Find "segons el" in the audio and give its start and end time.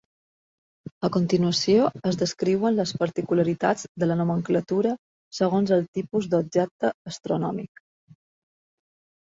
5.41-5.87